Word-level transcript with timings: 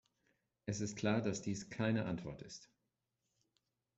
Es 0.65 0.81
ist 0.81 0.95
klar, 0.97 1.21
dass 1.21 1.43
dies 1.43 1.69
keine 1.69 2.05
Antwort 2.07 2.41
ist. 2.41 2.71